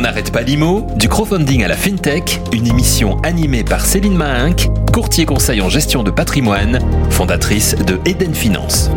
[0.00, 4.70] On n'arrête pas l'IMO, du crowdfunding à la FinTech, une émission animée par Céline Mahinck,
[4.94, 6.78] courtier conseil en gestion de patrimoine,
[7.10, 8.90] fondatrice de Eden Finance.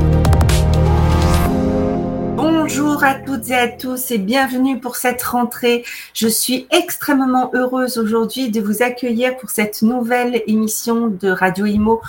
[2.37, 5.84] Bonjour à toutes et à tous et bienvenue pour cette rentrée.
[6.13, 11.99] Je suis extrêmement heureuse aujourd'hui de vous accueillir pour cette nouvelle émission de Radio Imo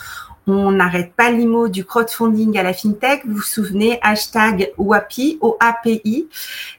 [0.47, 3.23] on n'arrête pas l'IMO du crowdfunding à la fintech.
[3.27, 6.29] Vous vous souvenez, hashtag WAPI, O-A-P-I.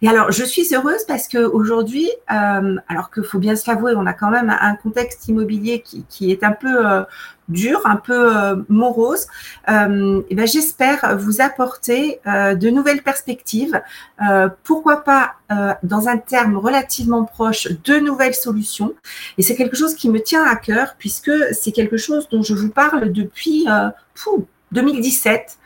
[0.01, 3.93] Et alors, je suis heureuse parce que aujourd'hui, euh, alors qu'il faut bien se l'avouer,
[3.95, 7.03] on a quand même un contexte immobilier qui, est un peu euh,
[7.47, 9.27] dur, un peu euh, morose,
[9.69, 13.81] euh, et ben j'espère vous apporter euh, de nouvelles perspectives.
[14.27, 15.33] Euh, pourquoi pas,
[15.83, 18.95] dans un terme relativement proche, de nouvelles solutions.
[19.37, 22.55] Et c'est quelque chose qui me tient à cœur puisque c'est quelque chose dont je
[22.55, 23.67] vous parle depuis
[24.71, 25.59] 2017.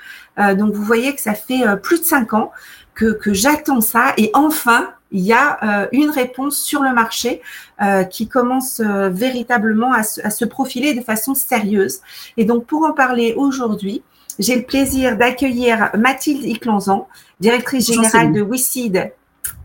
[0.58, 2.52] donc vous voyez que ça fait plus de cinq ans
[2.94, 4.14] que, que j'attends ça.
[4.18, 7.42] Et enfin, il y a euh, une réponse sur le marché
[7.82, 12.00] euh, qui commence euh, véritablement à se, profiler de façon sérieuse.
[12.38, 14.04] Et donc, pour en parler aujourd'hui,
[14.38, 17.08] j'ai le plaisir d'accueillir Mathilde Iclanzan,
[17.40, 19.12] directrice générale de WICID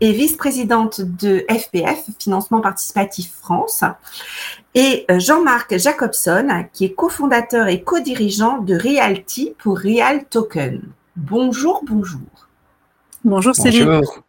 [0.01, 3.83] et vice-présidente de FPF, Financement Participatif France,
[4.73, 10.81] et Jean-Marc Jacobson, qui est cofondateur et co-dirigeant de Realty pour Real Token.
[11.15, 12.19] Bonjour, bonjour.
[13.23, 13.85] Bonjour Céline.
[13.85, 14.24] Bonjour.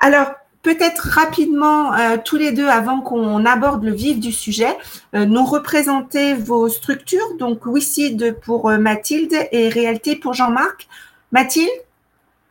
[0.00, 0.32] Alors,
[0.64, 4.76] peut-être rapidement, euh, tous les deux, avant qu'on aborde le vif du sujet,
[5.14, 10.88] euh, nous représenter vos structures, donc WICID pour euh, Mathilde et Réalité pour Jean-Marc.
[11.30, 11.68] Mathilde?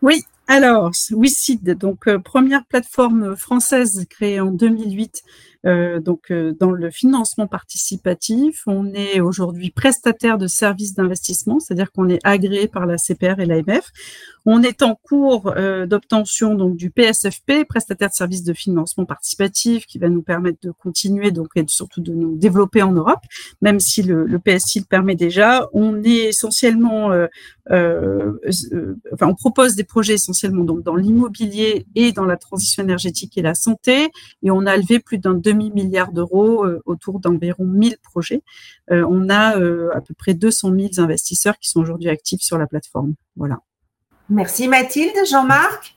[0.02, 5.24] Oui, alors, WICID, donc première plateforme française créée en 2008
[5.66, 12.10] euh, donc dans le financement participatif, on est aujourd'hui prestataire de services d'investissement, c'est-à-dire qu'on
[12.10, 13.92] est agréé par la CPR et l'AMF.
[14.46, 19.86] On est en cours euh, d'obtention donc du PSFP, prestataire de services de financement participatif,
[19.86, 23.22] qui va nous permettre de continuer donc et surtout de nous développer en Europe,
[23.62, 25.70] même si le, le PSI le permet déjà.
[25.74, 27.12] On est essentiellement,
[27.70, 33.42] enfin on propose des projets essentiellement donc dans l'immobilier et dans la transition énergétique et
[33.42, 34.10] la santé,
[34.42, 38.42] et on a levé plus d'un demi-milliard d'euros euh, autour d'environ 1000 projets.
[38.92, 42.58] Euh, on a euh, à peu près 200 000 investisseurs qui sont aujourd'hui actifs sur
[42.58, 43.16] la plateforme.
[43.36, 43.60] Voilà.
[44.30, 45.16] Merci Mathilde.
[45.30, 45.96] Jean-Marc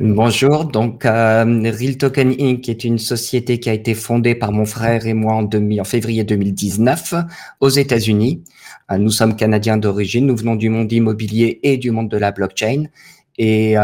[0.00, 2.68] Bonjour, donc Real Token Inc.
[2.68, 7.14] est une société qui a été fondée par mon frère et moi en, février 2019
[7.60, 8.44] aux États-Unis.
[8.96, 12.84] nous sommes canadiens d'origine, nous venons du monde immobilier et du monde de la blockchain.
[13.38, 13.74] Et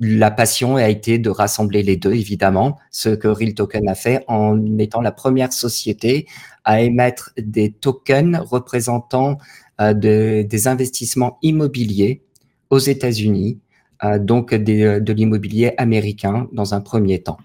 [0.00, 4.24] la passion a été de rassembler les deux, évidemment, ce que Real Token a fait
[4.28, 6.26] en étant la première société
[6.64, 9.38] à émettre des tokens représentant
[9.80, 12.22] euh, des investissements immobiliers
[12.70, 13.58] aux États-Unis,
[14.02, 17.38] euh, donc de l'immobilier américain dans un premier temps.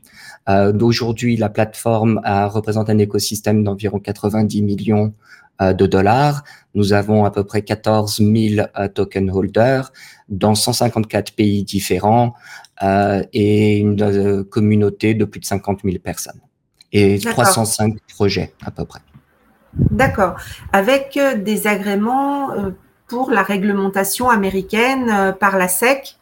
[0.47, 5.13] Euh, Aujourd'hui, la plateforme représente un écosystème d'environ 90 millions
[5.61, 6.45] euh, de dollars.
[6.73, 9.91] Nous avons à peu près 14 000 euh, token holders
[10.29, 12.33] dans 154 pays différents
[12.81, 16.39] euh, et une communauté de plus de 50 000 personnes
[16.93, 19.01] et 305 projets à peu près.
[19.73, 20.37] D'accord.
[20.71, 22.51] Avec des agréments
[23.09, 26.15] pour la réglementation américaine par la SEC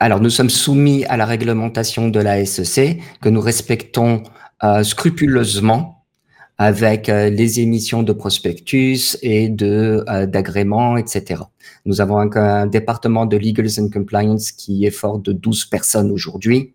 [0.00, 4.22] Alors, nous sommes soumis à la réglementation de la SEC que nous respectons
[4.82, 5.94] scrupuleusement
[6.58, 11.42] avec euh, les émissions de prospectus et de euh, d'agréments, etc.
[11.84, 16.72] Nous avons un, département de Legals and Compliance qui est fort de 12 personnes aujourd'hui,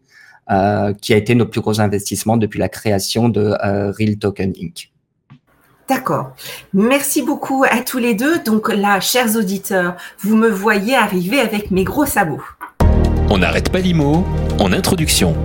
[0.51, 3.55] euh, qui a été nos plus gros investissements depuis la création de
[3.97, 4.91] Real Token Inc.
[5.89, 6.33] D'accord.
[6.73, 8.39] Merci beaucoup à tous les deux.
[8.39, 12.43] Donc là, chers auditeurs, vous me voyez arriver avec mes gros sabots.
[13.31, 14.23] On n'arrête pas l'IMO
[14.59, 15.35] en introduction.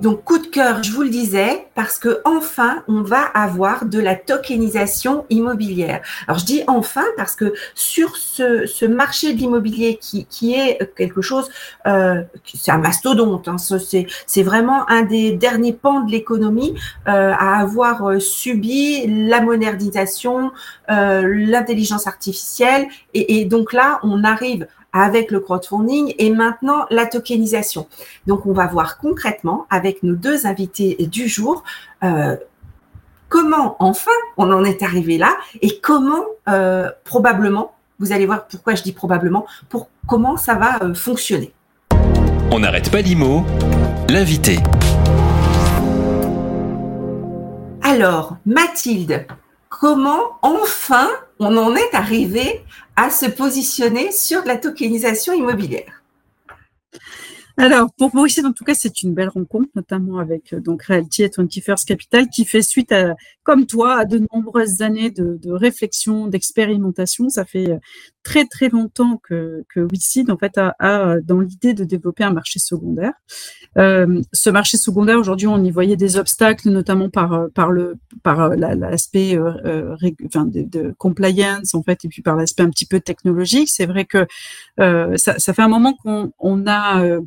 [0.00, 3.98] Donc coup de cœur, je vous le disais, parce que enfin, on va avoir de
[3.98, 6.00] la tokenisation immobilière.
[6.26, 11.20] Alors je dis enfin parce que sur ce, marché de l'immobilier qui, qui est quelque
[11.20, 11.50] chose,
[11.86, 16.74] euh, c'est un mastodonte, hein, c'est vraiment un des derniers pans de l'économie
[17.08, 20.50] euh, à avoir euh, subi la modernisation,
[20.90, 27.06] euh, l'intelligence artificielle, et, et donc là, on arrive avec le crowdfunding et maintenant la
[27.06, 27.86] tokenisation.
[28.26, 31.62] Donc, on va voir concrètement avec nos deux invités du jour
[32.02, 32.36] euh,
[33.30, 38.74] comment enfin on en est arrivé là et comment euh, probablement, vous allez voir pourquoi
[38.74, 41.52] je dis probablement, pour comment ça va euh, fonctionner.
[42.50, 43.44] On n'arrête pas l'IMO,
[44.08, 44.58] l'invité.
[47.82, 49.26] Alors, Mathilde,
[49.68, 51.08] comment enfin
[51.40, 52.60] on en est arrivé
[52.96, 56.02] à se positionner sur la tokenisation immobilière.
[57.56, 61.24] Alors, pour ici, en tout cas, c'est une belle rencontre, notamment avec euh, donc Realty
[61.24, 63.14] et 21st Capital, qui fait suite à,
[63.50, 67.28] comme toi, à de nombreuses années de, réflexion, d'expérimentation.
[67.30, 67.78] Ça fait euh,
[68.22, 69.88] très très longtemps que, que
[70.30, 73.12] en fait, a, dans l'idée de développer un marché secondaire.
[73.76, 78.50] Euh, ce marché secondaire, aujourd'hui, on y voyait des obstacles, notamment par euh, le par
[78.50, 83.68] l'aspect de, compliance, en fait, et puis par l'aspect un petit peu technologique.
[83.68, 84.28] C'est vrai que
[84.78, 87.18] ça, fait un moment qu'on on a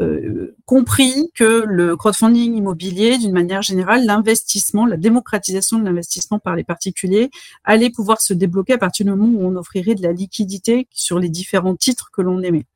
[0.00, 6.56] euh, compris que le crowdfunding immobilier, d'une manière générale, l'investissement, la démocratisation de l'investissement par
[6.56, 7.30] les particuliers,
[7.64, 11.18] allait pouvoir se débloquer à partir du moment où on offrirait de la liquidité sur
[11.18, 12.66] les différents titres que l'on aimait.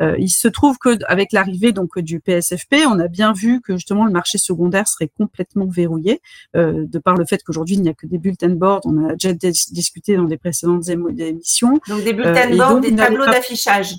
[0.00, 3.74] Euh, il se trouve que avec l'arrivée donc du PSFP, on a bien vu que
[3.74, 6.20] justement le marché secondaire serait complètement verrouillé
[6.56, 8.80] euh, de par le fait qu'aujourd'hui il n'y a que des bulletin boards.
[8.84, 11.80] On a déjà discuté dans des précédentes émissions.
[11.88, 13.96] Donc des bulletin boards, des tableaux d'affichage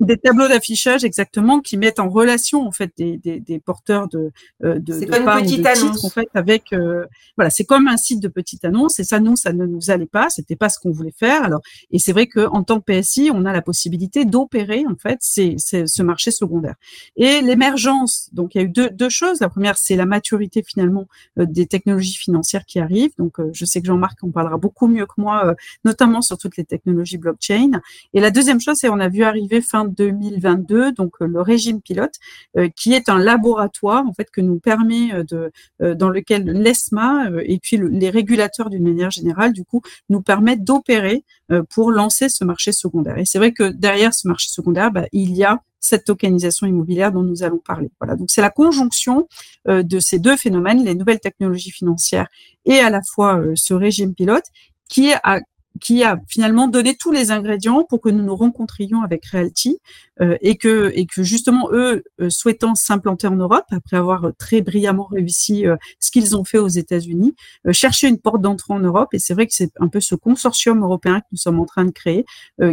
[0.00, 4.30] des tableaux d'affichage exactement qui mettent en relation en fait des, des, des porteurs de
[4.64, 6.04] euh, de, de, comme une petite annonce.
[6.04, 7.04] en fait avec euh,
[7.36, 10.06] voilà c'est comme un site de petite annonce et ça nous ça ne nous allait
[10.06, 11.42] pas c'était pas ce qu'on voulait faire.
[11.42, 11.60] Alors
[11.90, 15.18] et c'est vrai que en tant que PSI on a la possibilité d'opérer en fait
[15.20, 16.76] c'est ce marché secondaire.
[17.16, 19.40] Et l'émergence donc il y a eu deux, deux choses.
[19.40, 21.08] La première c'est la maturité finalement
[21.40, 23.12] euh, des technologies financières qui arrivent.
[23.18, 26.64] Donc je sais que Jean-Marc en parlera beaucoup mieux que moi notamment sur toutes les
[26.64, 27.80] technologies blockchain.
[28.14, 31.80] Et la deuxième chose c'est on a vu arriver fin 2022, donc euh, le régime
[31.80, 32.14] pilote,
[32.56, 37.30] euh, qui est un laboratoire en fait que nous permet euh, de, dans lequel l'ESMA
[37.44, 41.24] et puis les régulateurs d'une manière générale, du coup, nous permettent d'opérer
[41.70, 43.18] pour lancer ce marché secondaire.
[43.18, 47.12] Et c'est vrai que derrière ce marché secondaire, bah, il y a cette tokenisation immobilière
[47.12, 47.90] dont nous allons parler.
[48.00, 49.28] Voilà, donc c'est la conjonction
[49.66, 52.28] de ces deux phénomènes, les nouvelles technologies financières
[52.64, 54.44] et à la fois ce régime pilote,
[54.88, 55.40] qui a
[55.80, 59.78] qui a finalement donné tous les ingrédients pour que nous nous rencontrions avec Realty
[60.20, 65.66] euh, et que justement eux euh, souhaitant s'implanter en Europe après avoir très brillamment réussi
[65.66, 67.34] euh, ce qu'ils ont fait aux États-Unis,
[67.70, 70.82] chercher une porte d'entrée en Europe et c'est vrai que c'est un peu ce consortium
[70.82, 72.24] européen que nous sommes en train de créer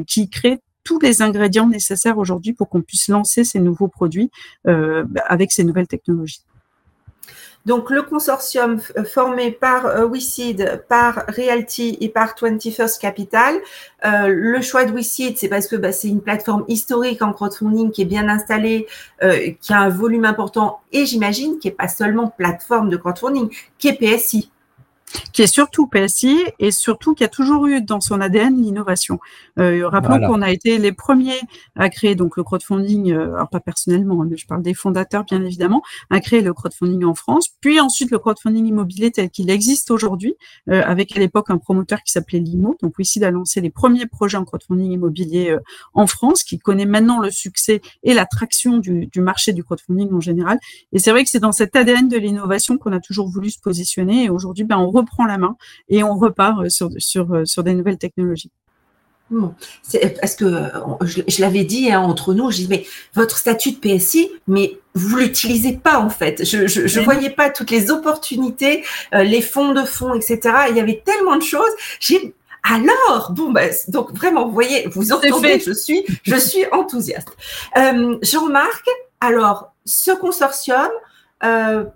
[0.07, 4.29] qui crée tous les ingrédients nécessaires aujourd'hui pour qu'on puisse lancer ces nouveaux produits
[4.65, 6.41] avec ces nouvelles technologies.
[7.65, 10.07] Donc, le consortium euh, formé par euh,
[10.87, 13.55] par Realty et par 21st Capital.
[14.05, 17.91] Euh, le choix de WeSeed, c'est parce que bah, c'est une plateforme historique en crowdfunding
[17.91, 18.85] qui est bien installée,
[19.23, 23.49] euh, qui a un volume important et j'imagine qui est pas seulement plateforme de crowdfunding,
[23.79, 24.51] qui est PSI
[25.33, 29.19] qui est surtout PSI et surtout qui a toujours eu dans son ADN l'innovation.
[29.59, 31.39] Euh, rappelons qu'on a été les premiers
[31.75, 35.43] à créer donc le crowdfunding, euh, pas personnellement, hein, mais je parle des fondateurs bien
[35.43, 39.91] évidemment, à créer le crowdfunding en France, puis ensuite le crowdfunding immobilier tel qu'il existe
[39.91, 40.35] aujourd'hui,
[40.69, 42.77] euh, avec à l'époque un promoteur qui s'appelait Limo.
[42.81, 45.59] Donc ici a lancé les premiers projets en crowdfunding immobilier euh,
[45.93, 50.19] en France, qui connaît maintenant le succès et l'attraction du, du marché du crowdfunding en
[50.19, 50.59] général.
[50.91, 53.59] Et c'est vrai que c'est dans cet ADN de l'innovation qu'on a toujours voulu se
[53.59, 54.25] positionner.
[54.25, 55.55] Et aujourd'hui, ben, on reprend la main
[55.89, 58.51] et on repart euh, sur, sur, euh, sur des nouvelles technologies.
[59.81, 60.69] C'est parce que euh,
[61.01, 65.17] je, l'avais dit hein, entre nous, je dis mais votre statut de PSI, mais vous
[65.17, 66.45] l'utilisez pas en fait.
[66.45, 70.39] Je je, voyais pas toutes les opportunités, les fonds de fonds, etc.
[70.69, 71.71] Il y avait tellement de choses.
[71.99, 77.35] J'ai alors bon bah, donc vraiment vous voyez vous entendez je suis je suis enthousiaste.
[78.21, 78.85] Jean-Marc,
[79.21, 80.89] alors ce consortium,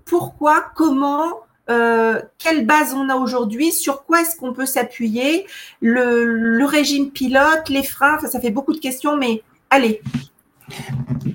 [0.06, 5.46] pourquoi, comment euh, quelle base on a aujourd'hui, sur quoi est-ce qu'on peut s'appuyer,
[5.82, 10.02] le, régime pilote, les freins, ça fait beaucoup de questions, mais allez.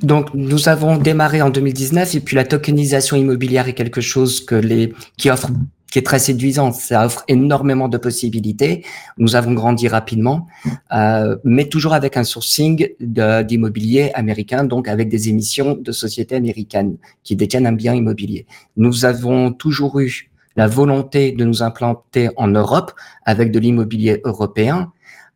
[0.03, 4.55] Donc, nous avons démarré en 2019 et puis la tokenisation immobilière est quelque chose que
[4.55, 5.49] les, qui offre
[5.95, 6.73] qui est très séduisant.
[6.73, 8.85] Ça offre énormément de possibilités.
[9.17, 10.49] Nous avons grandi rapidement,
[10.93, 16.97] euh, mais toujours avec un sourcing d'immobilier américain, donc avec des émissions de sociétés américaines
[17.23, 18.45] qui détiennent un bien immobilier.
[18.77, 22.91] Nous avons toujours eu la volonté de nous implanter en Europe
[23.25, 24.91] avec de l'immobilier européen,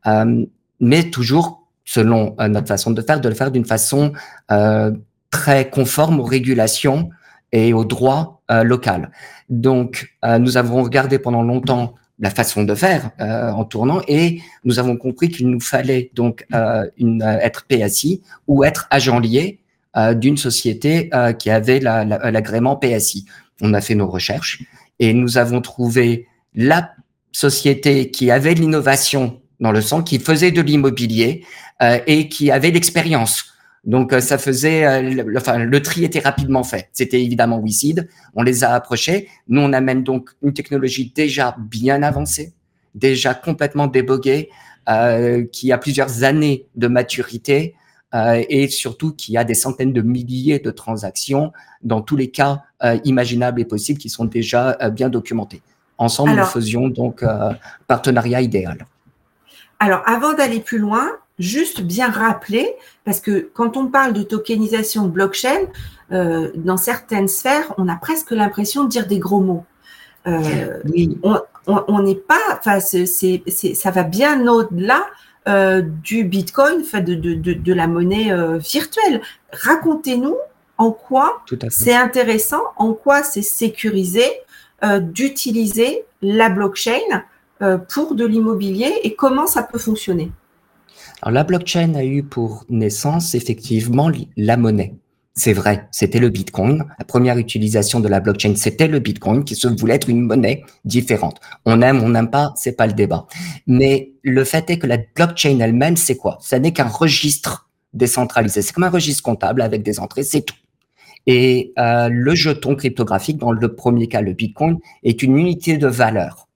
[0.09, 0.45] euh,
[0.81, 4.12] mais toujours selon euh, notre façon de faire, de le faire d'une façon
[4.50, 4.91] euh,
[5.31, 7.11] très conforme aux régulations
[7.52, 8.90] et aux droits euh, locaux.
[9.49, 14.40] Donc, euh, nous avons regardé pendant longtemps la façon de faire euh, en tournant et
[14.64, 16.47] nous avons compris qu'il nous fallait donc
[16.97, 19.61] une, être PSI ou être agent lié
[20.17, 23.26] d'une société qui avait l'agrément PSI.
[23.61, 24.62] On a fait nos recherches
[24.99, 26.90] et nous avons trouvé la
[27.31, 31.45] société qui avait l'innovation dans le sens, qui faisait de l'immobilier
[32.07, 33.58] et qui avait l'expérience
[33.88, 36.88] donc euh, ça faisait, euh, le, enfin le tri était rapidement fait.
[36.92, 38.09] C'était évidemment WeSeed.
[38.35, 39.28] On les a approchés.
[39.49, 42.52] Nous on amène donc une technologie déjà bien avancée,
[42.95, 44.50] déjà complètement déboguée,
[44.88, 47.75] euh, qui a plusieurs années de maturité,
[48.14, 51.52] euh, et surtout qu'il y a des centaines de milliers de transactions
[51.83, 55.61] dans tous les cas euh, imaginables et possibles qui sont déjà bien documentés.
[55.99, 57.23] Ensemble, nous faisions donc
[57.87, 58.87] partenariat idéal.
[59.78, 61.07] Alors, avant d'aller plus loin,
[61.38, 65.66] juste bien rappeler, parce que quand on parle de tokenisation de blockchain,
[66.11, 69.64] dans certaines sphères, on a presque l'impression de dire des gros mots.
[70.26, 71.18] oui.
[71.66, 75.07] On n'est pas, enfin, ça va bien au-delà
[75.49, 79.23] euh, du Bitcoin, de, de, de, la monnaie euh, virtuelle.
[79.52, 80.37] Racontez-nous
[80.76, 84.25] en quoi c'est intéressant, en quoi c'est sécurisé
[84.85, 87.23] euh, d'utiliser la blockchain
[87.88, 90.30] pour de l'immobilier et comment ça peut fonctionner.
[91.23, 94.95] Alors la blockchain a eu pour naissance effectivement la monnaie.
[95.35, 96.85] C'est vrai, c'était le Bitcoin.
[96.99, 100.65] La première utilisation de la blockchain, c'était le Bitcoin qui se voulait être une monnaie
[100.85, 101.41] différente.
[101.65, 103.27] On aime, on n'aime pas, c'est pas le débat.
[103.67, 106.39] Mais le fait est que la blockchain elle-même, c'est quoi?
[106.41, 108.63] Ça n'est qu'un registre décentralisé.
[108.63, 110.57] C'est comme un registre comptable avec des entrées, c'est tout.
[111.27, 115.87] Et euh, le jeton cryptographique, dans le premier cas, le Bitcoin, est une unité de
[115.87, 116.48] valeur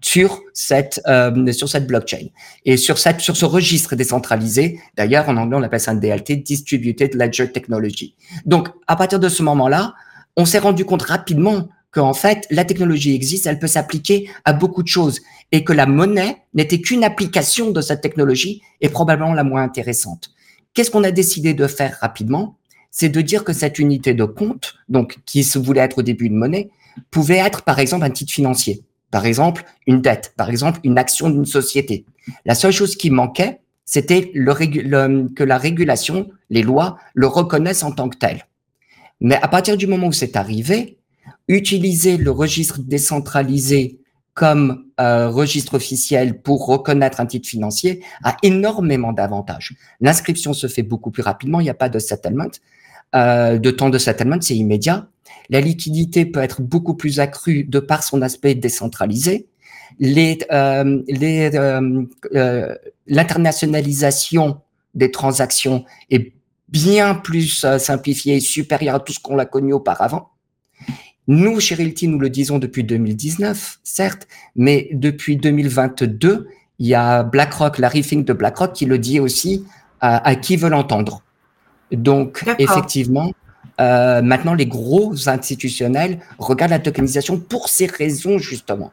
[0.00, 2.28] sur cette euh, sur cette blockchain
[2.64, 4.80] et sur cette sur ce registre décentralisé.
[4.96, 8.14] D'ailleurs, en anglais, on appelle ça un DLT, Distributed Ledger Technology.
[8.46, 9.94] Donc, à partir de ce moment-là,
[10.36, 14.82] on s'est rendu compte rapidement qu'en fait, la technologie existe, elle peut s'appliquer à beaucoup
[14.82, 15.20] de choses
[15.50, 20.30] et que la monnaie n'était qu'une application de cette technologie et probablement la moins intéressante.
[20.72, 22.56] Qu'est-ce qu'on a décidé de faire rapidement?
[22.92, 26.26] C'est de dire que cette unité de compte, donc qui se voulait être au début
[26.26, 26.70] une monnaie,
[27.10, 28.84] pouvait être par exemple un titre financier.
[29.10, 32.04] Par exemple, une dette, par exemple, une action d'une société.
[32.44, 38.08] La seule chose qui manquait, c'était que la régulation, les lois, le reconnaissent en tant
[38.08, 38.46] que tel.
[39.20, 40.98] Mais à partir du moment où c'est arrivé,
[41.48, 44.00] utiliser le registre décentralisé
[44.34, 49.74] comme euh, registre officiel pour reconnaître un titre financier a énormément d'avantages.
[50.00, 52.50] L'inscription se fait beaucoup plus rapidement, il n'y a pas de settlement.
[53.14, 55.08] Euh, de temps de settlement, c'est immédiat.
[55.50, 59.48] La liquidité peut être beaucoup plus accrue de par son aspect décentralisé.
[59.98, 62.74] Les, euh, les, euh, euh,
[63.08, 64.60] l'internationalisation
[64.94, 66.32] des transactions est
[66.68, 70.30] bien plus simplifiée et supérieure à tout ce qu'on a connu auparavant.
[71.26, 76.48] Nous, chez Realty, nous le disons depuis 2019, certes, mais depuis 2022,
[76.78, 79.64] il y a BlackRock, la Riffing de BlackRock, qui le dit aussi
[80.00, 81.22] à qui veut l'entendre.
[81.92, 83.32] Donc, effectivement,
[83.80, 88.92] euh, maintenant, les gros institutionnels regardent la tokenisation pour ces raisons, justement.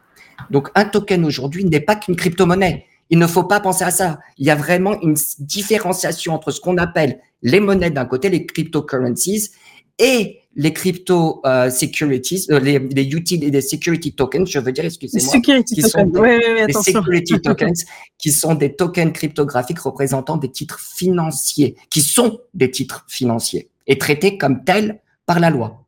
[0.50, 2.86] Donc, un token aujourd'hui n'est pas qu'une crypto-monnaie.
[3.10, 4.18] Il ne faut pas penser à ça.
[4.36, 8.44] Il y a vraiment une différenciation entre ce qu'on appelle les monnaies d'un côté, les
[8.46, 9.50] cryptocurrencies,
[9.98, 15.80] et les crypto euh, securities, euh, les, les security tokens, je veux dire, excusez-moi, security
[15.80, 17.84] tokens, oui, security tokens,
[18.18, 23.98] qui sont des tokens cryptographiques représentant des titres financiers, qui sont des titres financiers et
[23.98, 25.80] traités comme tels par la loi.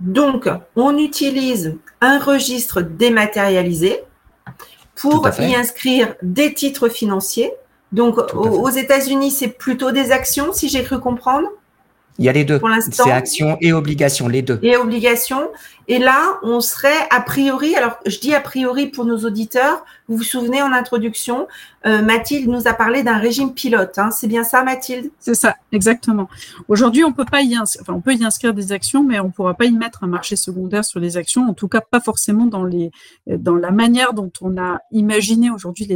[0.00, 3.98] Donc, on utilise un registre dématérialisé
[4.94, 7.52] pour y inscrire des titres financiers.
[7.92, 11.48] Donc, aux États-Unis, c'est plutôt des actions, si j'ai cru comprendre.
[12.20, 12.58] Il y a les deux.
[12.58, 13.04] Pour l'instant.
[13.04, 14.58] C'est action et obligation, les deux.
[14.62, 15.50] Et obligation.
[15.88, 20.16] Et là, on serait a priori, alors je dis a priori pour nos auditeurs, vous
[20.16, 21.46] vous souvenez en introduction,
[21.86, 23.96] euh, Mathilde nous a parlé d'un régime pilote.
[23.96, 24.10] Hein.
[24.10, 25.10] C'est bien ça, Mathilde?
[25.20, 26.28] C'est ça, exactement.
[26.66, 29.30] Aujourd'hui, on peut pas y inscrire, enfin, on peut y inscrire des actions, mais on
[29.30, 31.48] pourra pas y mettre un marché secondaire sur les actions.
[31.48, 35.86] En tout cas, pas forcément dans la manière dont on a imaginé aujourd'hui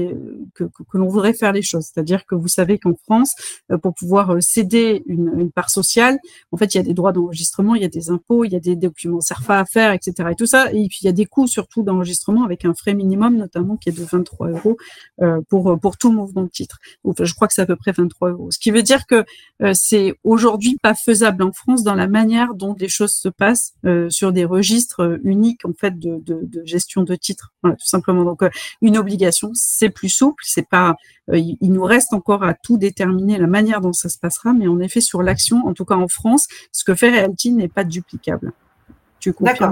[0.54, 1.90] que, l'on voudrait faire les choses.
[1.92, 3.35] C'est-à-dire que vous savez qu'en France,
[3.73, 6.18] euh, pour pouvoir euh, céder une, part sociale,
[6.52, 8.56] en fait, il y a des droits d'enregistrement, il y a des impôts, il y
[8.56, 10.28] a des documents CERFA à faire etc.
[10.30, 10.71] Et tout ça.
[10.71, 13.88] Et puis il y a des coûts surtout d'enregistrement avec un frais minimum notamment qui
[13.88, 14.76] est de 23 euros
[15.23, 16.78] euh, pour pour tout mouvement de titre.
[17.04, 18.50] Je crois que c'est à peu près 23 euros.
[18.50, 19.25] Ce qui veut dire que
[19.62, 23.75] euh, c'est aujourd'hui pas faisable en France dans la manière dont les choses se passent
[23.84, 27.52] euh, sur des registres uniques en fait de, de, de gestion de titres.
[27.62, 28.25] Voilà, tout simplement.
[28.25, 28.42] Donc
[28.82, 30.44] une obligation, c'est plus souple.
[30.46, 30.96] C'est pas.
[31.32, 34.80] il nous reste encore à tout déterminer la manière dont ça se passera, mais en
[34.80, 38.52] effet sur l'action, en tout cas en France, ce que fait Realty n'est pas duplicable.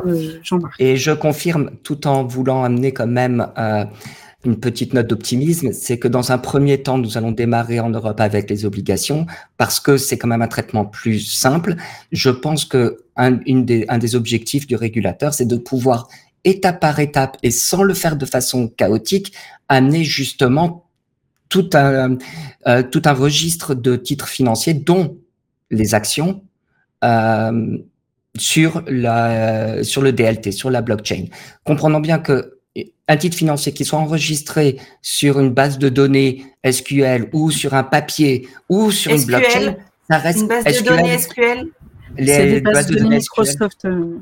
[0.07, 0.39] Euh,
[0.79, 3.85] Et je confirme, tout en voulant amener quand même euh,
[4.45, 8.21] une petite note d'optimisme, c'est que dans un premier temps, nous allons démarrer en Europe
[8.21, 11.77] avec les obligations parce que c'est quand même un traitement plus simple.
[12.11, 16.09] Je pense que un, une des, un des objectifs du régulateur, c'est de pouvoir
[16.45, 19.33] étape par étape et sans le faire de façon chaotique,
[19.69, 20.87] amener justement
[21.49, 22.17] tout un,
[22.67, 25.19] euh, tout un registre de titres financiers, dont
[25.71, 26.43] les actions,
[27.05, 27.79] euh,
[28.37, 31.27] sur, la, sur le DLT, sur la blockchain.
[31.65, 32.59] Comprenons bien que
[33.09, 37.83] un titre financier qui soit enregistré sur une base de données SQL ou sur un
[37.83, 39.77] papier ou sur une blockchain,
[40.09, 41.69] ça reste une base de données SQL.
[42.17, 43.87] Les, bases, de, données, Microsoft.
[43.87, 44.19] Euh,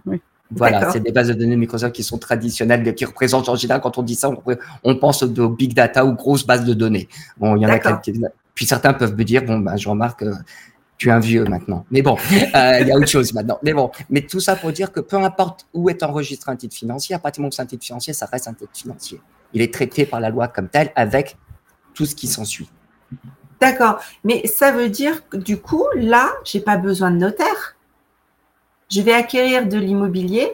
[0.52, 3.98] voilà, c'est des bases de données Microsoft qui sont traditionnelles, qui représentent en général, quand
[3.98, 4.30] on dit ça,
[4.84, 7.08] on, pense aux big data ou grosses bases de données.
[7.38, 8.16] Bon, il y en a quelques
[8.54, 10.24] Puis certains peuvent me dire, bon, ben, je remarque,
[11.00, 11.86] tu es un vieux maintenant.
[11.90, 12.16] Mais bon,
[12.54, 13.58] euh, il y a autre chose maintenant.
[13.62, 16.76] Mais bon, mais tout ça pour dire que peu importe où est enregistré un titre
[16.76, 19.18] financier, à partir du moment où c'est un titre financier, ça reste un titre financier.
[19.54, 21.38] Il est traité par la loi comme tel avec
[21.94, 22.68] tout ce qui s'ensuit.
[23.62, 23.98] D'accord.
[24.24, 27.76] Mais ça veut dire que du coup, là, j'ai pas besoin de notaire.
[28.90, 30.52] Je vais acquérir de l'immobilier.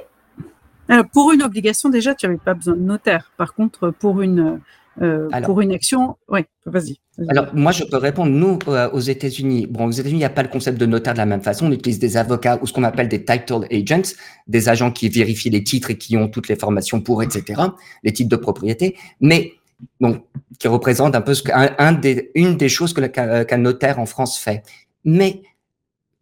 [1.12, 3.32] Pour une obligation, déjà, tu n'avais pas besoin de notaire.
[3.36, 4.60] Par contre, pour une,
[5.02, 6.98] euh, pour une action, oui, vas-y.
[7.28, 8.30] alors, moi, je peux répondre.
[8.30, 11.12] Nous, euh, aux États-Unis, bon, aux États-Unis, il n'y a pas le concept de notaire
[11.12, 11.66] de la même façon.
[11.66, 14.14] On utilise des avocats ou ce qu'on appelle des title agents,
[14.46, 17.60] des agents qui vérifient les titres et qui ont toutes les formations pour, etc.,
[18.02, 18.96] les titres de propriété.
[19.20, 19.52] Mais,
[20.00, 20.22] bon,
[20.58, 24.06] qui représente un peu ce un, des, une des choses que euh, qu'un notaire en
[24.06, 24.62] France fait.
[25.04, 25.42] Mais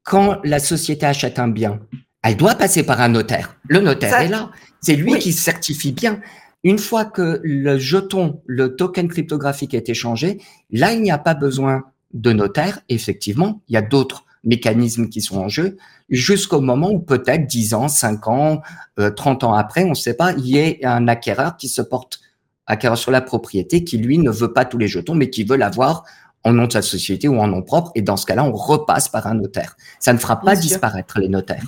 [0.03, 1.81] quand la société achète un bien,
[2.23, 3.57] elle doit passer par un notaire.
[3.69, 4.51] Le notaire est là.
[4.81, 6.21] C'est lui qui certifie bien.
[6.65, 10.41] Une fois que le jeton, le token cryptographique est échangé,
[10.71, 12.81] là, il n'y a pas besoin de notaire.
[12.89, 15.77] Effectivement, il y a d'autres mécanismes qui sont en jeu
[16.11, 18.63] jusqu'au moment où peut-être 10 ans, 5 ans,
[18.97, 21.83] 30 euh, ans après, on ne sait pas, il y ait un acquéreur qui se
[21.83, 22.21] porte
[22.67, 25.57] acquéreur sur la propriété qui, lui, ne veut pas tous les jetons, mais qui veut
[25.57, 26.05] l'avoir
[26.45, 27.91] en nom de sa société ou en nom propre.
[27.95, 29.77] Et dans ce cas-là, on repasse par un notaire.
[29.99, 31.65] Ça ne fera pas disparaître les notaires.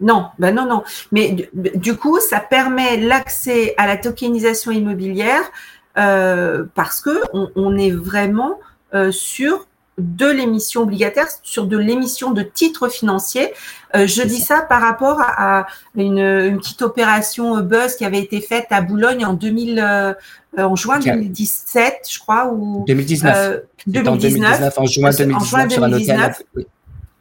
[0.00, 0.82] Non, ben non, non.
[1.12, 5.50] Mais du, coup, ça permet l'accès à la tokenisation immobilière
[5.96, 8.58] euh, parce que on, est vraiment
[8.94, 13.52] euh, sur de l'émission obligataire, sur de l'émission de titres financiers.
[13.94, 18.66] Euh, je dis ça par rapport à, une, petite opération Buzz qui avait été faite
[18.68, 20.14] à Boulogne en 2000,
[20.58, 23.62] en juin 2017, je crois, ou 2019.
[23.86, 24.78] 2019.
[24.78, 26.34] En juin 2019, sur un hôtel.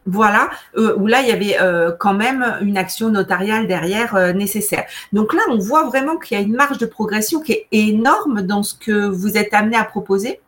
[0.07, 4.33] Voilà, euh, où là, il y avait euh, quand même une action notariale derrière euh,
[4.33, 4.85] nécessaire.
[5.13, 8.43] Donc là, on voit vraiment qu'il y a une marge de progression qui est énorme
[8.43, 10.39] dans ce que vous êtes amené à proposer.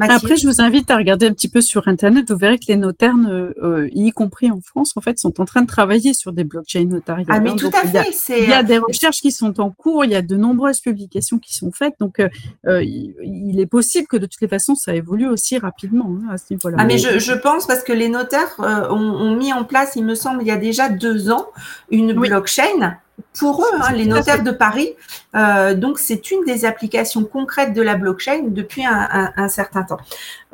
[0.00, 2.30] Après, je vous invite à regarder un petit peu sur Internet.
[2.30, 5.62] Vous verrez que les notaires, euh, y compris en France, en fait, sont en train
[5.62, 7.26] de travailler sur des blockchains notariales.
[7.28, 8.38] Ah, mais tout à fait.
[8.40, 11.38] Il y, a, des recherches qui sont en cours, il y a de nombreuses publications
[11.38, 11.94] qui sont faites.
[11.98, 12.28] Donc, euh,
[12.66, 16.38] euh, il, est possible que de toutes les façons, ça évolue aussi rapidement hein, à
[16.38, 16.76] ce niveau-là.
[16.78, 20.42] Ah, mais je, pense parce que les notaires ont, mis en place, il me semble,
[20.42, 21.46] il y a déjà deux ans,
[21.90, 22.98] une blockchain
[23.38, 24.90] pour eux, hein, les notaires de Paris.
[25.34, 29.98] Euh, donc, c'est une des applications concrètes de la blockchain depuis un, certain temps.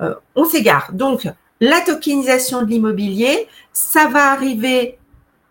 [0.00, 0.90] Euh, on s'égare.
[0.92, 1.29] Donc,
[1.61, 4.98] la tokenisation de l'immobilier, ça va arriver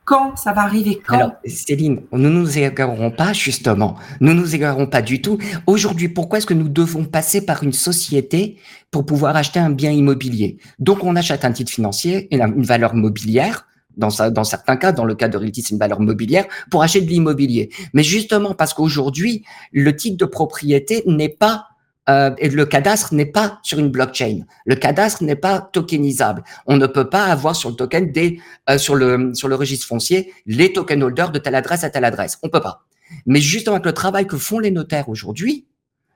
[0.06, 0.36] quand?
[0.36, 1.16] Ça va arriver quand?
[1.16, 3.96] Alors, Céline, nous ne nous égarerons pas, justement.
[4.20, 5.38] Nous ne nous égarerons pas du tout.
[5.66, 8.58] Aujourd'hui, pourquoi est-ce que nous devons passer par une société
[8.92, 10.58] pour pouvoir acheter un bien immobilier?
[10.80, 13.66] Donc, on achète un titre financier, une valeur mobilière,
[13.98, 17.02] dans, dans certains cas, dans le cas de Realty, c'est une valeur mobilière pour acheter
[17.02, 17.70] de l'immobilier.
[17.94, 21.68] Mais justement parce qu'aujourd'hui, le titre de propriété n'est pas
[22.10, 24.42] euh, et le cadastre n'est pas sur une blockchain.
[24.66, 26.44] Le cadastre n'est pas tokenisable.
[26.66, 29.88] On ne peut pas avoir sur le token des euh, sur le sur le registre
[29.88, 32.40] foncier les token holders de telle adresse à telle adresse.
[32.44, 32.86] On peut pas.
[33.26, 35.66] Mais justement avec le travail que font les notaires aujourd'hui,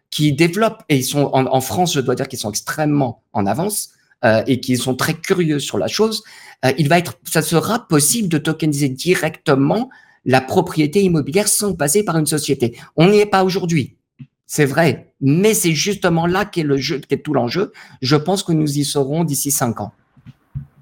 [0.09, 3.45] qui développent et ils sont en, en France, je dois dire qu'ils sont extrêmement en
[3.45, 3.91] avance
[4.25, 6.23] euh, et qui sont très curieux sur la chose,
[6.65, 9.89] euh, il va être, ça sera possible de tokeniser directement
[10.25, 12.77] la propriété immobilière sans passer par une société.
[12.95, 13.95] On n'y est pas aujourd'hui.
[14.45, 17.71] C'est vrai, mais c'est justement là qu'est le jeu, qu'est tout l'enjeu.
[18.01, 19.91] Je pense que nous y serons d'ici cinq ans.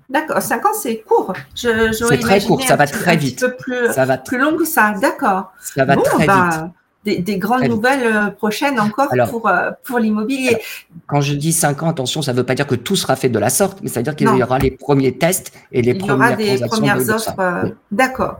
[0.08, 1.34] D'accord, cinq ans c'est court.
[1.56, 3.46] C'est très court, ça va très vite.
[3.60, 5.52] Plus, ça va plus long que ça, d'accord.
[5.60, 6.72] Ça va très bah, vite
[7.06, 10.58] des, grandes nouvelles euh, prochaines encore pour, euh, pour l'immobilier.
[11.08, 13.30] Quand je dis 5 ans, attention, ça ne veut pas dire que tout sera fait
[13.30, 15.94] de la sorte, mais ça veut dire qu'il y aura les premiers tests et les
[15.94, 17.40] premières Il y aura des premières offres.
[17.40, 18.40] Euh, d'accord.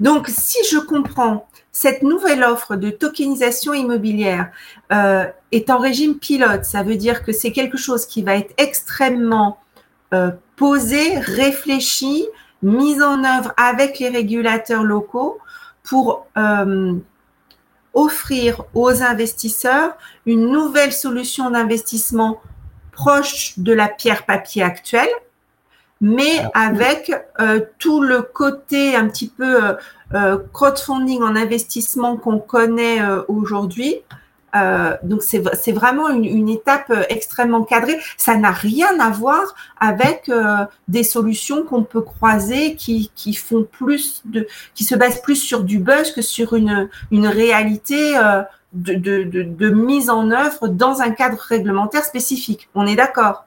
[0.00, 4.50] Donc, si je comprends, cette nouvelle offre de tokenisation immobilière
[4.90, 6.64] est en régime pilote.
[6.64, 9.58] Ça veut dire que c'est quelque chose qui va être extrêmement
[10.56, 12.26] posé, réfléchi,
[12.62, 15.38] mis en œuvre avec les régulateurs locaux
[15.82, 16.26] pour
[17.94, 19.94] offrir aux investisseurs
[20.26, 22.40] une nouvelle solution d'investissement
[22.92, 25.08] proche de la pierre papier actuelle,
[26.00, 29.74] mais avec euh, tout le côté un petit peu euh,
[30.14, 34.02] euh, crowdfunding en investissement qu'on connaît aujourd'hui,
[34.54, 37.98] Euh, donc c'est vraiment une, une, étape euh, extrêmement cadrée.
[38.18, 43.66] Ça n'a rien à voir avec euh, des solutions qu'on peut croiser qui, qui font
[43.70, 48.42] plus de, qui se basent plus sur du buzz que sur une, une réalité euh,
[48.74, 52.68] de, de, de, de mise en œuvre dans un cadre réglementaire spécifique.
[52.74, 53.46] On est d'accord?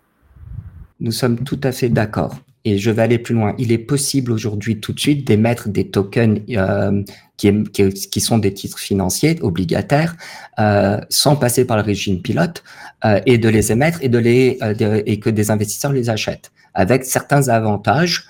[1.00, 2.36] Nous sommes tout à fait d'accord.
[2.66, 3.56] Et je vais aller plus loin.
[3.58, 7.04] Il est possible aujourd'hui tout de suite d'émettre des tokens euh,
[7.38, 10.16] qui, qui, qui, sont des titres financiers obligataires
[10.60, 12.64] euh, sans passer par le régime pilote
[13.06, 16.10] euh, et de les émettre et de les euh, de, et que des investisseurs les
[16.10, 18.26] achètent avec certains avantages.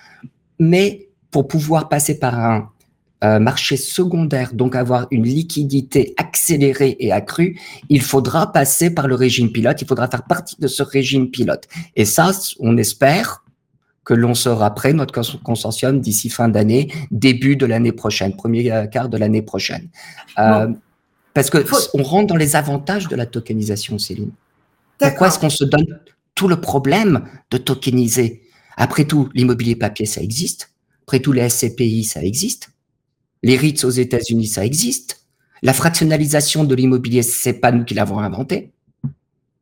[0.60, 2.70] Mais pour pouvoir passer par un
[3.24, 7.58] euh, marché secondaire, donc avoir une liquidité accélérée et accrue,
[7.90, 9.82] il faudra passer par le régime pilote.
[9.82, 11.64] Il faudra faire partie de ce régime pilote.
[11.96, 13.45] Et ça, on espère
[14.06, 18.86] que l'on sera prêt, notre consortium, d'ici fin d'année, début de l'année prochaine, premier euh,
[18.86, 19.90] quart de l'année prochaine.
[20.38, 20.72] Euh.
[21.34, 21.78] Parce que Faut...
[21.96, 24.32] on rentre dans les avantages de la tokenisation, Céline.
[25.00, 26.00] Pourquoi est-ce qu'on se donne
[26.36, 28.44] tout le problème de tokeniser?
[28.78, 30.72] Après tout, l'immobilier papier, ça existe.
[31.06, 32.70] Après tout, les SCPI, ça existe.
[33.44, 35.26] Les REITs aux États-Unis, ça existe.
[35.62, 38.72] La fractionnalisation de l'immobilier, c'est pas nous qui l'avons inventé.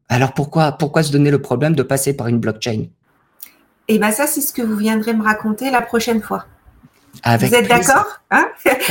[0.10, 2.86] Alors pourquoi, pourquoi se donner le problème de passer par une blockchain?
[3.88, 6.46] Et eh bien ça, c'est ce que vous viendrez me raconter la prochaine fois.
[7.22, 8.48] Avec vous êtes d'accord hein?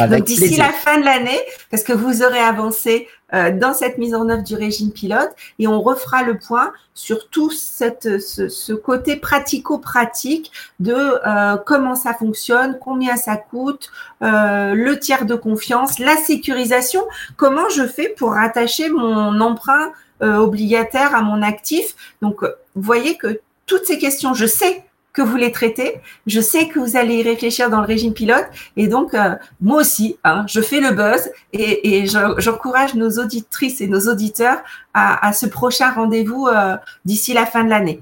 [0.09, 4.15] Donc d'ici la fin de l'année, parce que vous aurez avancé euh, dans cette mise
[4.15, 8.73] en œuvre du régime pilote, et on refera le point sur tout cette, ce, ce
[8.75, 13.91] côté pratico-pratique de euh, comment ça fonctionne, combien ça coûte,
[14.23, 17.05] euh, le tiers de confiance, la sécurisation,
[17.37, 21.97] comment je fais pour rattacher mon emprunt obligataire à mon actif?
[22.21, 26.69] Donc, vous voyez que toutes ces questions, je sais que vous les traitez, je sais
[26.69, 28.47] que vous allez y réfléchir dans le régime pilote,
[28.77, 33.89] et donc euh, moi aussi, hein, je fais le buzz et, j'encourage nos auditrices et
[33.89, 34.59] nos auditeurs
[34.95, 38.01] à, ce prochain rendez-vous euh, d'ici la fin de l'année.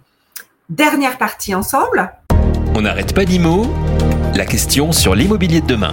[0.68, 2.12] Dernière partie ensemble.
[2.77, 3.66] On n'arrête pas l'IMO,
[4.37, 5.92] la question sur l'immobilier de demain.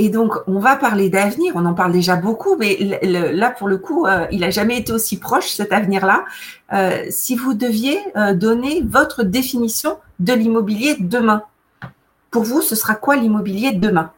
[0.00, 1.54] Et donc, on va parler d'avenir.
[1.56, 4.92] On en parle déjà beaucoup, mais là, pour le coup, euh, il n'a jamais été
[4.92, 6.24] aussi proche, cet avenir-là.
[6.72, 11.42] Euh, si vous deviez euh, donner votre définition de l'immobilier demain,
[12.30, 14.12] pour vous, ce sera quoi l'immobilier de demain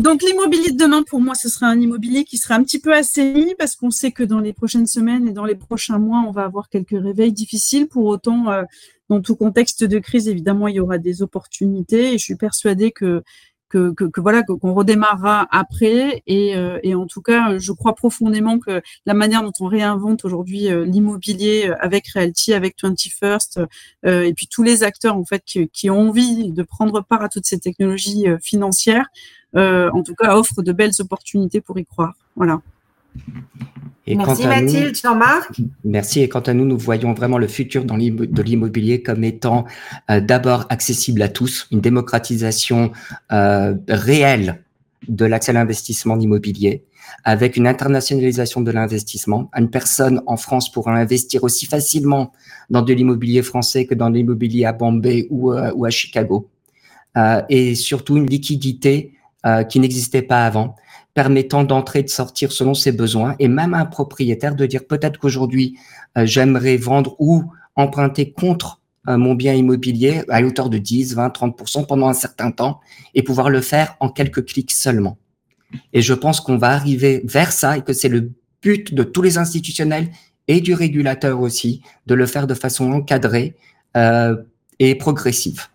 [0.00, 2.92] donc l'immobilier de demain, pour moi, ce sera un immobilier qui sera un petit peu
[2.92, 6.32] assaini parce qu'on sait que dans les prochaines semaines et dans les prochains mois, on
[6.32, 7.86] va avoir quelques réveils difficiles.
[7.86, 8.46] Pour autant,
[9.08, 12.90] dans tout contexte de crise, évidemment, il y aura des opportunités et je suis persuadée
[12.90, 13.22] que
[13.68, 16.22] que, que, que voilà qu'on redémarrera après.
[16.26, 20.24] Et, euh, et, en tout cas je crois profondément que la manière dont on réinvente
[20.24, 23.66] aujourd'hui euh, l'immobilier euh, avec Realty avec 21st
[24.06, 27.22] euh, et puis tous les acteurs en fait qui, qui, ont envie de prendre part
[27.22, 29.06] à toutes ces technologies financières
[29.54, 32.14] en tout cas offre de belles opportunités pour y croire.
[32.36, 32.60] Voilà
[34.08, 35.60] et merci Mathilde, Jean-Marc.
[35.84, 36.20] Merci.
[36.20, 39.66] Et quant à nous, nous voyons vraiment le futur dans de l'immobilier comme étant
[40.10, 42.90] euh, d'abord accessible à tous, une démocratisation
[43.32, 44.62] euh, réelle
[45.08, 46.84] de l'accès à l'investissement immobilier,
[47.24, 49.50] avec une internationalisation de l'investissement.
[49.54, 52.32] Une personne en France pourra investir aussi facilement
[52.70, 56.48] dans de l'immobilier français que dans l'immobilier à Bombay ou, euh, ou à Chicago.
[57.48, 59.12] Et surtout une liquidité
[59.68, 60.76] qui n'existait pas avant
[61.18, 65.18] permettant d'entrer et de sortir selon ses besoins, et même un propriétaire de dire peut-être
[65.18, 65.76] qu'aujourd'hui,
[66.16, 67.42] euh, j'aimerais vendre ou
[67.74, 72.52] emprunter contre euh, mon bien immobilier à hauteur de 10, 20, 30% pendant un certain
[72.52, 72.78] temps,
[73.16, 75.18] et pouvoir le faire en quelques clics seulement.
[75.92, 78.30] Et je pense qu'on va arriver vers ça et que c'est le
[78.62, 80.10] but de tous les institutionnels
[80.46, 83.56] et du régulateur aussi, de le faire de façon encadrée
[83.96, 84.36] euh,
[84.78, 85.66] et progressive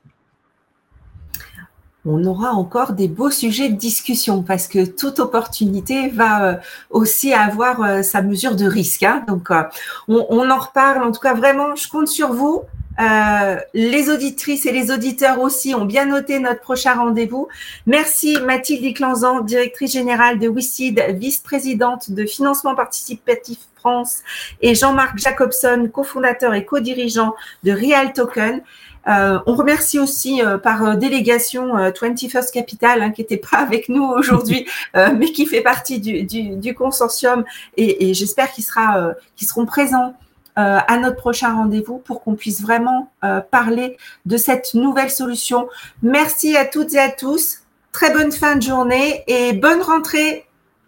[2.06, 6.56] on aura encore des beaux sujets de discussion parce que toute opportunité va euh,
[6.90, 9.04] aussi avoir euh, sa mesure de risque.
[9.04, 9.24] Hein.
[9.28, 9.64] Donc, euh,
[10.08, 11.04] on, on, en reparle.
[11.04, 12.64] En tout cas, vraiment, je compte sur vous.
[13.00, 17.48] Euh, les auditrices et les auditeurs aussi ont bien noté notre prochain rendez-vous.
[17.86, 24.22] Merci Mathilde Iclanzan, directrice générale de WICID, vice-présidente de financement participatif France,
[24.62, 28.62] et Jean-Marc Jacobson, cofondateur et co-dirigeant de Real Token.
[29.10, 33.90] Euh, on remercie aussi euh, par euh, délégation 21st Capital, hein, qui n'était pas avec
[33.90, 37.44] nous aujourd'hui, mais qui fait partie du, du, du consortium.
[37.76, 40.16] Et, et j'espère qu'ils sera, qu'ils seront présents
[40.56, 43.12] à notre prochain rendez-vous pour qu'on puisse vraiment
[43.52, 45.68] parler de cette nouvelle solution.
[46.02, 47.60] Merci à toutes et à tous.
[47.92, 50.46] Très bonne fin de journée et bonne rentrée.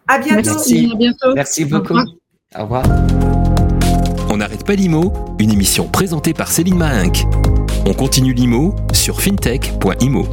[0.08, 0.51] À bientôt.
[0.51, 1.34] Merci, à bientôt.
[1.34, 1.97] Merci beaucoup.
[2.58, 2.84] Au revoir.
[4.30, 7.25] On n'arrête pas l'IMO, une émission présentée par Céline Mahinck.
[7.86, 10.28] On continue l'IMO sur fintech.imo.